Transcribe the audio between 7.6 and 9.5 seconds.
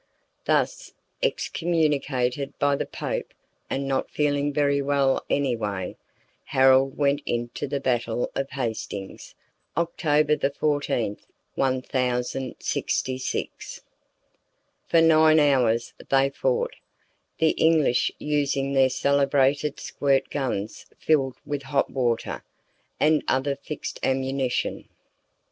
the battle of Hastings,